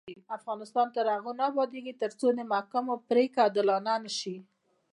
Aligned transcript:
افغانستان 0.37 0.87
تر 0.95 1.05
هغو 1.15 1.31
نه 1.39 1.43
ابادیږي، 1.51 1.93
ترڅو 2.01 2.27
د 2.33 2.39
محاکمو 2.51 2.93
پریکړې 3.09 3.41
عادلانه 3.45 3.93
نشي. 4.03 4.37